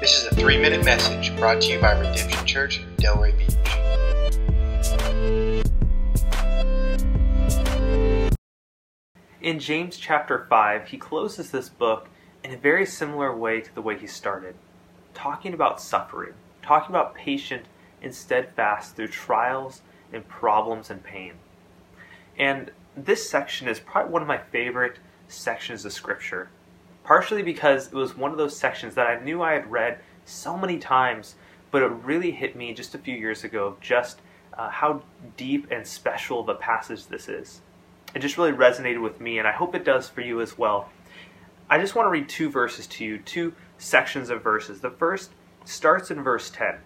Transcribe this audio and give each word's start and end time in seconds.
This 0.00 0.16
is 0.16 0.32
a 0.32 0.34
three 0.34 0.56
minute 0.56 0.82
message 0.82 1.36
brought 1.36 1.60
to 1.60 1.72
you 1.72 1.78
by 1.78 1.92
Redemption 1.92 2.46
Church, 2.46 2.80
Delray 2.96 3.36
Beach. 3.36 3.54
In 9.42 9.58
James 9.58 9.98
chapter 9.98 10.46
5, 10.48 10.88
he 10.88 10.96
closes 10.96 11.50
this 11.50 11.68
book 11.68 12.08
in 12.42 12.54
a 12.54 12.56
very 12.56 12.86
similar 12.86 13.36
way 13.36 13.60
to 13.60 13.74
the 13.74 13.82
way 13.82 13.98
he 13.98 14.06
started, 14.06 14.54
talking 15.12 15.52
about 15.52 15.82
suffering, 15.82 16.32
talking 16.62 16.88
about 16.88 17.14
patient 17.14 17.66
and 18.00 18.14
steadfast 18.14 18.96
through 18.96 19.08
trials 19.08 19.82
and 20.14 20.26
problems 20.26 20.88
and 20.88 21.04
pain. 21.04 21.34
And 22.38 22.70
this 22.96 23.28
section 23.28 23.68
is 23.68 23.78
probably 23.78 24.10
one 24.10 24.22
of 24.22 24.28
my 24.28 24.38
favorite 24.38 24.98
sections 25.28 25.84
of 25.84 25.92
Scripture, 25.92 26.48
partially 27.04 27.42
because 27.42 27.88
it 27.88 27.94
was 27.94 28.16
one 28.16 28.30
of 28.30 28.38
those 28.38 28.56
sections 28.56 28.94
that 28.94 29.06
I 29.06 29.22
knew 29.22 29.42
I 29.42 29.52
had 29.52 29.70
read 29.70 30.00
so 30.24 30.56
many 30.56 30.78
times, 30.78 31.34
but 31.70 31.82
it 31.82 31.92
really 32.04 32.30
hit 32.30 32.56
me 32.56 32.72
just 32.72 32.94
a 32.94 32.98
few 32.98 33.16
years 33.16 33.44
ago 33.44 33.66
of 33.66 33.80
just 33.80 34.20
uh, 34.54 34.68
how 34.68 35.02
deep 35.36 35.70
and 35.70 35.86
special 35.86 36.40
of 36.40 36.48
a 36.48 36.54
passage 36.54 37.06
this 37.06 37.28
is. 37.28 37.60
It 38.14 38.20
just 38.20 38.36
really 38.36 38.52
resonated 38.52 39.02
with 39.02 39.20
me, 39.20 39.38
and 39.38 39.46
I 39.46 39.52
hope 39.52 39.74
it 39.74 39.84
does 39.84 40.08
for 40.08 40.20
you 40.20 40.40
as 40.40 40.58
well. 40.58 40.88
I 41.68 41.78
just 41.78 41.94
want 41.94 42.06
to 42.06 42.10
read 42.10 42.28
two 42.28 42.50
verses 42.50 42.86
to 42.88 43.04
you, 43.04 43.18
two 43.18 43.54
sections 43.78 44.28
of 44.30 44.42
verses. 44.42 44.80
The 44.80 44.90
first 44.90 45.30
starts 45.64 46.10
in 46.10 46.22
verse 46.22 46.50
10. 46.50 46.76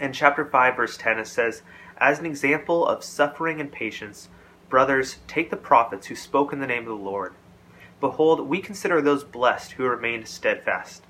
In 0.00 0.12
chapter 0.12 0.44
5, 0.44 0.76
verse 0.76 0.96
10, 0.98 1.18
it 1.18 1.26
says, 1.26 1.62
As 1.96 2.18
an 2.18 2.26
example 2.26 2.86
of 2.86 3.02
suffering 3.02 3.60
and 3.60 3.72
patience, 3.72 4.28
brothers, 4.68 5.16
take 5.26 5.50
the 5.50 5.56
prophets 5.56 6.08
who 6.08 6.14
spoke 6.14 6.52
in 6.52 6.60
the 6.60 6.66
name 6.66 6.82
of 6.82 6.88
the 6.88 6.94
Lord. 6.94 7.32
Behold, 8.04 8.46
we 8.46 8.60
consider 8.60 9.00
those 9.00 9.24
blessed 9.24 9.72
who 9.72 9.84
remained 9.84 10.28
steadfast. 10.28 11.04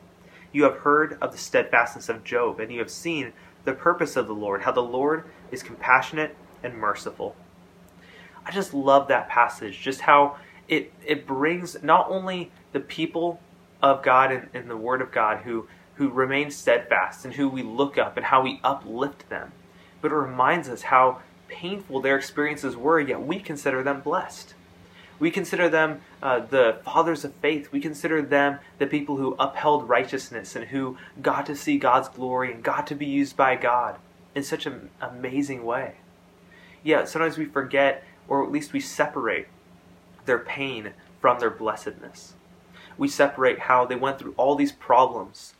You 0.52 0.62
have 0.62 0.76
heard 0.76 1.18
of 1.20 1.32
the 1.32 1.38
steadfastness 1.38 2.08
of 2.08 2.22
Job, 2.22 2.60
and 2.60 2.72
you 2.72 2.78
have 2.78 2.88
seen 2.88 3.32
the 3.64 3.72
purpose 3.72 4.14
of 4.14 4.28
the 4.28 4.32
Lord, 4.32 4.62
how 4.62 4.70
the 4.70 4.80
Lord 4.80 5.24
is 5.50 5.64
compassionate 5.64 6.36
and 6.62 6.76
merciful. 6.76 7.34
I 8.46 8.52
just 8.52 8.72
love 8.72 9.08
that 9.08 9.28
passage, 9.28 9.80
just 9.80 10.02
how 10.02 10.36
it, 10.68 10.92
it 11.04 11.26
brings 11.26 11.82
not 11.82 12.08
only 12.08 12.52
the 12.70 12.78
people 12.78 13.40
of 13.82 14.04
God 14.04 14.30
and, 14.30 14.48
and 14.54 14.70
the 14.70 14.76
Word 14.76 15.02
of 15.02 15.10
God 15.10 15.38
who, 15.38 15.66
who 15.96 16.10
remain 16.10 16.52
steadfast 16.52 17.24
and 17.24 17.34
who 17.34 17.48
we 17.48 17.64
look 17.64 17.98
up 17.98 18.16
and 18.16 18.26
how 18.26 18.40
we 18.40 18.60
uplift 18.62 19.28
them, 19.30 19.50
but 20.00 20.12
it 20.12 20.14
reminds 20.14 20.68
us 20.68 20.82
how 20.82 21.22
painful 21.48 22.00
their 22.00 22.16
experiences 22.16 22.76
were, 22.76 23.00
yet 23.00 23.20
we 23.20 23.40
consider 23.40 23.82
them 23.82 24.00
blessed. 24.00 24.54
We 25.24 25.30
consider 25.30 25.70
them 25.70 26.02
uh, 26.22 26.40
the 26.40 26.80
fathers 26.84 27.24
of 27.24 27.32
faith. 27.36 27.72
We 27.72 27.80
consider 27.80 28.20
them 28.20 28.58
the 28.76 28.86
people 28.86 29.16
who 29.16 29.34
upheld 29.38 29.88
righteousness 29.88 30.54
and 30.54 30.66
who 30.66 30.98
got 31.22 31.46
to 31.46 31.56
see 31.56 31.78
God's 31.78 32.10
glory 32.10 32.52
and 32.52 32.62
got 32.62 32.86
to 32.88 32.94
be 32.94 33.06
used 33.06 33.34
by 33.34 33.56
God 33.56 33.96
in 34.34 34.42
such 34.42 34.66
an 34.66 34.90
amazing 35.00 35.64
way. 35.64 35.94
Yet 36.82 37.08
sometimes 37.08 37.38
we 37.38 37.46
forget, 37.46 38.04
or 38.28 38.44
at 38.44 38.52
least 38.52 38.74
we 38.74 38.80
separate 38.80 39.46
their 40.26 40.40
pain 40.40 40.92
from 41.22 41.38
their 41.38 41.48
blessedness. 41.48 42.34
We 42.98 43.08
separate 43.08 43.60
how 43.60 43.86
they 43.86 43.96
went 43.96 44.18
through 44.18 44.34
all 44.36 44.56
these 44.56 44.72
problems 44.72 45.54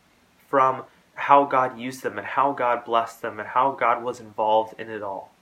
from 0.46 0.84
how 1.14 1.46
God 1.46 1.78
used 1.78 2.02
them 2.02 2.18
and 2.18 2.26
how 2.26 2.52
God 2.52 2.84
blessed 2.84 3.22
them 3.22 3.40
and 3.40 3.48
how 3.48 3.70
God 3.70 4.04
was 4.04 4.20
involved 4.20 4.78
in 4.78 4.90
it 4.90 5.02
all. 5.02 5.32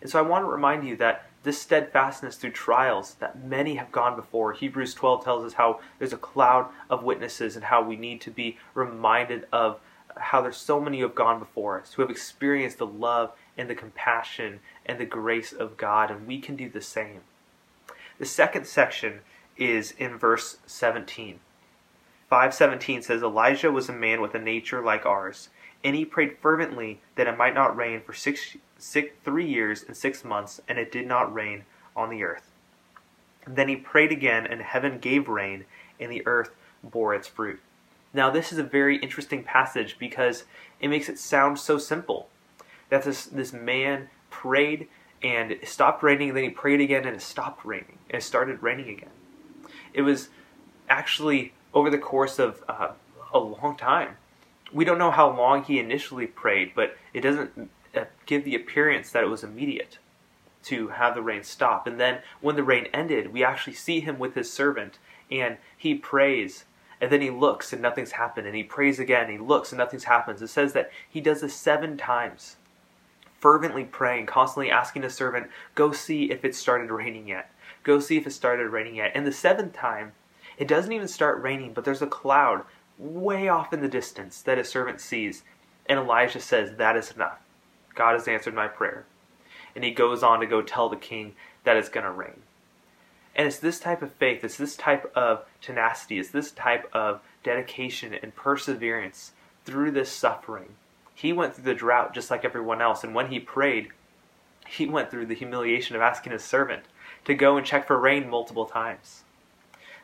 And 0.00 0.10
so 0.10 0.18
I 0.18 0.22
want 0.22 0.42
to 0.44 0.50
remind 0.50 0.84
you 0.84 0.96
that 0.96 1.26
this 1.42 1.60
steadfastness 1.60 2.36
through 2.36 2.52
trials 2.52 3.14
that 3.14 3.44
many 3.44 3.74
have 3.74 3.90
gone 3.90 4.16
before. 4.16 4.52
Hebrews 4.52 4.94
12 4.94 5.24
tells 5.24 5.44
us 5.44 5.54
how 5.54 5.80
there's 5.98 6.12
a 6.12 6.18
cloud 6.18 6.68
of 6.88 7.02
witnesses 7.02 7.56
and 7.56 7.64
how 7.64 7.82
we 7.82 7.96
need 7.96 8.20
to 8.22 8.30
be 8.30 8.58
reminded 8.74 9.46
of 9.52 9.80
how 10.16 10.42
there's 10.42 10.56
so 10.56 10.80
many 10.80 10.98
who 10.98 11.04
have 11.04 11.14
gone 11.14 11.38
before 11.38 11.80
us, 11.80 11.94
who 11.94 12.02
have 12.02 12.10
experienced 12.10 12.78
the 12.78 12.86
love 12.86 13.32
and 13.56 13.68
the 13.68 13.74
compassion 13.74 14.60
and 14.86 14.98
the 14.98 15.06
grace 15.06 15.52
of 15.52 15.76
God, 15.76 16.10
and 16.10 16.26
we 16.26 16.38
can 16.38 16.56
do 16.56 16.68
the 16.68 16.80
same. 16.80 17.20
The 18.18 18.26
second 18.26 18.66
section 18.66 19.20
is 19.56 19.92
in 19.92 20.18
verse 20.18 20.58
17. 20.66 21.40
517 22.28 23.02
says 23.02 23.22
Elijah 23.22 23.70
was 23.70 23.88
a 23.88 23.92
man 23.92 24.20
with 24.20 24.34
a 24.34 24.38
nature 24.38 24.82
like 24.82 25.04
ours, 25.04 25.48
and 25.84 25.96
he 25.96 26.04
prayed 26.04 26.38
fervently 26.40 27.00
that 27.16 27.26
it 27.26 27.36
might 27.36 27.54
not 27.54 27.76
rain 27.76 28.00
for 28.00 28.12
six, 28.12 28.56
six, 28.82 29.14
three 29.24 29.46
years 29.46 29.84
and 29.84 29.96
six 29.96 30.24
months, 30.24 30.60
and 30.66 30.76
it 30.76 30.90
did 30.90 31.06
not 31.06 31.32
rain 31.32 31.64
on 31.94 32.10
the 32.10 32.24
earth. 32.24 32.50
And 33.44 33.54
then 33.54 33.68
he 33.68 33.76
prayed 33.76 34.10
again, 34.10 34.46
and 34.46 34.60
heaven 34.60 34.98
gave 34.98 35.28
rain, 35.28 35.64
and 36.00 36.10
the 36.10 36.26
earth 36.26 36.50
bore 36.82 37.14
its 37.14 37.28
fruit. 37.28 37.60
Now, 38.12 38.28
this 38.30 38.52
is 38.52 38.58
a 38.58 38.64
very 38.64 38.96
interesting 38.96 39.44
passage 39.44 39.96
because 39.98 40.44
it 40.80 40.88
makes 40.88 41.08
it 41.08 41.18
sound 41.18 41.58
so 41.58 41.78
simple. 41.78 42.28
That 42.90 43.04
this, 43.04 43.24
this 43.24 43.52
man 43.52 44.10
prayed 44.30 44.88
and 45.22 45.52
it 45.52 45.68
stopped 45.68 46.02
raining, 46.02 46.30
and 46.30 46.36
then 46.36 46.44
he 46.44 46.50
prayed 46.50 46.80
again, 46.80 47.06
and 47.06 47.14
it 47.14 47.22
stopped 47.22 47.64
raining, 47.64 47.98
and 48.10 48.20
it 48.20 48.24
started 48.24 48.60
raining 48.60 48.88
again. 48.88 49.10
It 49.94 50.02
was 50.02 50.28
actually 50.88 51.52
over 51.72 51.88
the 51.88 51.98
course 51.98 52.40
of 52.40 52.64
uh, 52.68 52.88
a 53.32 53.38
long 53.38 53.76
time. 53.76 54.16
We 54.72 54.84
don't 54.84 54.98
know 54.98 55.12
how 55.12 55.30
long 55.30 55.62
he 55.62 55.78
initially 55.78 56.26
prayed, 56.26 56.72
but 56.74 56.96
it 57.14 57.20
doesn't 57.20 57.70
give 58.26 58.44
the 58.44 58.54
appearance 58.54 59.10
that 59.10 59.24
it 59.24 59.30
was 59.30 59.44
immediate 59.44 59.98
to 60.64 60.88
have 60.88 61.14
the 61.14 61.22
rain 61.22 61.42
stop. 61.42 61.86
And 61.86 61.98
then 61.98 62.20
when 62.40 62.56
the 62.56 62.62
rain 62.62 62.86
ended, 62.92 63.32
we 63.32 63.42
actually 63.44 63.74
see 63.74 64.00
him 64.00 64.18
with 64.18 64.34
his 64.34 64.52
servant, 64.52 64.98
and 65.30 65.56
he 65.76 65.94
prays, 65.94 66.64
and 67.00 67.10
then 67.10 67.20
he 67.20 67.30
looks, 67.30 67.72
and 67.72 67.82
nothing's 67.82 68.12
happened, 68.12 68.46
and 68.46 68.54
he 68.54 68.62
prays 68.62 68.98
again, 68.98 69.24
and 69.24 69.32
he 69.32 69.38
looks, 69.38 69.72
and 69.72 69.78
nothing's 69.78 70.04
happened. 70.04 70.40
It 70.40 70.48
says 70.48 70.72
that 70.74 70.90
he 71.08 71.20
does 71.20 71.40
this 71.40 71.54
seven 71.54 71.96
times 71.96 72.56
fervently 73.42 73.82
praying, 73.82 74.24
constantly 74.24 74.70
asking 74.70 75.02
his 75.02 75.14
servant, 75.14 75.48
Go 75.74 75.90
see 75.90 76.30
if 76.30 76.44
it 76.44 76.54
started 76.54 76.92
raining 76.92 77.26
yet. 77.26 77.50
Go 77.82 77.98
see 77.98 78.16
if 78.16 78.24
it 78.24 78.30
started 78.30 78.68
raining 78.68 78.94
yet. 78.94 79.10
And 79.16 79.26
the 79.26 79.32
seventh 79.32 79.72
time, 79.72 80.12
it 80.56 80.68
doesn't 80.68 80.92
even 80.92 81.08
start 81.08 81.42
raining, 81.42 81.72
but 81.72 81.84
there's 81.84 82.02
a 82.02 82.06
cloud 82.06 82.62
way 82.96 83.48
off 83.48 83.72
in 83.72 83.80
the 83.80 83.88
distance 83.88 84.40
that 84.42 84.58
his 84.58 84.68
servant 84.68 85.00
sees. 85.00 85.42
And 85.86 85.98
Elijah 85.98 86.40
says, 86.40 86.76
That 86.76 86.96
is 86.96 87.10
enough. 87.10 87.40
God 87.94 88.12
has 88.12 88.28
answered 88.28 88.54
my 88.54 88.68
prayer. 88.68 89.04
And 89.74 89.84
he 89.84 89.90
goes 89.90 90.22
on 90.22 90.40
to 90.40 90.46
go 90.46 90.62
tell 90.62 90.88
the 90.88 90.96
king 90.96 91.34
that 91.64 91.76
it's 91.76 91.88
going 91.88 92.04
to 92.04 92.12
rain. 92.12 92.42
And 93.34 93.46
it's 93.46 93.58
this 93.58 93.80
type 93.80 94.02
of 94.02 94.12
faith, 94.12 94.44
it's 94.44 94.58
this 94.58 94.76
type 94.76 95.10
of 95.14 95.44
tenacity, 95.62 96.18
it's 96.18 96.30
this 96.30 96.50
type 96.50 96.90
of 96.92 97.20
dedication 97.42 98.12
and 98.12 98.34
perseverance 98.34 99.32
through 99.64 99.92
this 99.92 100.10
suffering 100.10 100.74
he 101.14 101.32
went 101.32 101.54
through 101.54 101.64
the 101.64 101.74
drought 101.74 102.14
just 102.14 102.30
like 102.30 102.44
everyone 102.44 102.80
else, 102.80 103.04
and 103.04 103.14
when 103.14 103.28
he 103.28 103.38
prayed, 103.38 103.88
he 104.66 104.86
went 104.86 105.10
through 105.10 105.26
the 105.26 105.34
humiliation 105.34 105.94
of 105.94 106.02
asking 106.02 106.32
his 106.32 106.42
servant 106.42 106.84
to 107.24 107.34
go 107.34 107.56
and 107.56 107.66
check 107.66 107.86
for 107.86 107.98
rain 107.98 108.28
multiple 108.28 108.66
times. 108.66 109.22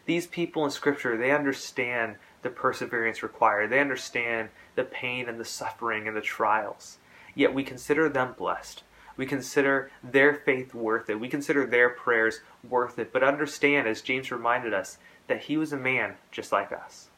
These 0.06 0.26
people 0.26 0.64
in 0.64 0.70
Scripture, 0.70 1.16
they 1.16 1.32
understand 1.32 2.16
the 2.42 2.50
perseverance 2.50 3.22
required. 3.22 3.70
They 3.70 3.80
understand 3.80 4.50
the 4.74 4.84
pain 4.84 5.28
and 5.28 5.40
the 5.40 5.44
suffering 5.44 6.06
and 6.06 6.16
the 6.16 6.20
trials. 6.20 6.98
Yet 7.38 7.54
we 7.54 7.62
consider 7.62 8.08
them 8.08 8.34
blessed. 8.36 8.82
We 9.16 9.24
consider 9.24 9.90
their 10.02 10.34
faith 10.34 10.74
worth 10.74 11.08
it. 11.08 11.20
We 11.20 11.28
consider 11.28 11.64
their 11.64 11.88
prayers 11.88 12.40
worth 12.68 12.98
it. 12.98 13.12
But 13.12 13.22
understand, 13.22 13.86
as 13.86 14.02
James 14.02 14.32
reminded 14.32 14.74
us, 14.74 14.98
that 15.28 15.44
he 15.44 15.56
was 15.56 15.72
a 15.72 15.76
man 15.76 16.16
just 16.32 16.50
like 16.50 16.72
us. 16.72 17.08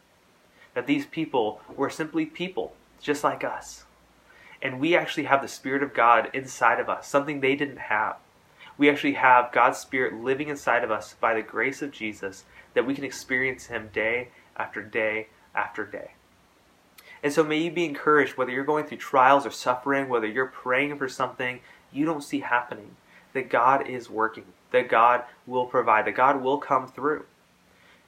That 0.74 0.86
these 0.86 1.06
people 1.06 1.62
were 1.74 1.88
simply 1.88 2.26
people 2.26 2.74
just 3.00 3.24
like 3.24 3.42
us 3.42 3.84
and 4.62 4.80
we 4.80 4.94
actually 4.94 5.24
have 5.24 5.42
the 5.42 5.48
Spirit 5.48 5.82
of 5.82 5.94
God 5.94 6.30
inside 6.32 6.80
of 6.80 6.88
us, 6.88 7.08
something 7.08 7.40
they 7.40 7.56
didn't 7.56 7.78
have. 7.78 8.16
We 8.76 8.90
actually 8.90 9.14
have 9.14 9.52
God's 9.52 9.78
Spirit 9.78 10.14
living 10.14 10.48
inside 10.48 10.84
of 10.84 10.90
us 10.90 11.14
by 11.14 11.34
the 11.34 11.42
grace 11.42 11.82
of 11.82 11.92
Jesus 11.92 12.44
that 12.74 12.86
we 12.86 12.94
can 12.94 13.04
experience 13.04 13.66
Him 13.66 13.90
day 13.92 14.28
after 14.56 14.82
day 14.82 15.28
after 15.54 15.84
day. 15.84 16.12
And 17.22 17.32
so 17.32 17.44
may 17.44 17.58
you 17.58 17.70
be 17.70 17.84
encouraged 17.84 18.36
whether 18.36 18.50
you're 18.50 18.64
going 18.64 18.86
through 18.86 18.98
trials 18.98 19.44
or 19.44 19.50
suffering, 19.50 20.08
whether 20.08 20.26
you're 20.26 20.46
praying 20.46 20.96
for 20.96 21.08
something 21.08 21.60
you 21.92 22.04
don't 22.04 22.24
see 22.24 22.40
happening, 22.40 22.96
that 23.32 23.50
God 23.50 23.86
is 23.88 24.08
working, 24.08 24.46
that 24.70 24.88
God 24.88 25.24
will 25.46 25.66
provide, 25.66 26.06
that 26.06 26.14
God 26.14 26.40
will 26.40 26.58
come 26.58 26.86
through. 26.88 27.24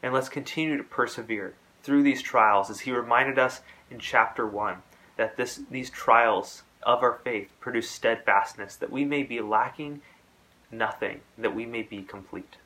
And 0.02 0.12
let's 0.12 0.28
continue 0.28 0.76
to 0.76 0.84
persevere 0.84 1.54
through 1.82 2.02
these 2.02 2.22
trials 2.22 2.70
as 2.70 2.80
He 2.80 2.92
reminded 2.92 3.38
us 3.38 3.60
in 3.90 3.98
chapter 3.98 4.46
1 4.46 4.76
that 5.16 5.36
this, 5.36 5.60
these 5.70 5.90
trials 5.90 6.62
of 6.82 7.02
our 7.02 7.20
faith 7.22 7.50
produce 7.60 7.90
steadfastness, 7.90 8.76
that 8.76 8.90
we 8.90 9.04
may 9.04 9.22
be 9.22 9.40
lacking 9.40 10.00
nothing, 10.70 11.20
that 11.38 11.54
we 11.54 11.66
may 11.66 11.82
be 11.82 12.02
complete. 12.02 12.56